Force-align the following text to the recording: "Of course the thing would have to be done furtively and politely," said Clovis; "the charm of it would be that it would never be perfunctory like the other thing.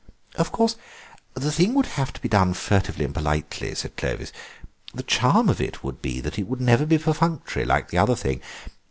"Of 0.33 0.51
course 0.51 0.77
the 1.35 1.51
thing 1.51 1.75
would 1.75 1.85
have 1.85 2.11
to 2.13 2.21
be 2.21 2.27
done 2.27 2.55
furtively 2.55 3.05
and 3.05 3.13
politely," 3.13 3.75
said 3.75 3.97
Clovis; 3.97 4.31
"the 4.95 5.03
charm 5.03 5.47
of 5.47 5.61
it 5.61 5.83
would 5.83 6.01
be 6.01 6.19
that 6.21 6.39
it 6.39 6.47
would 6.47 6.59
never 6.59 6.87
be 6.87 6.97
perfunctory 6.97 7.65
like 7.65 7.89
the 7.89 7.99
other 7.99 8.15
thing. 8.15 8.41